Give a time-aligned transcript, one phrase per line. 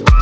[0.00, 0.21] Bye.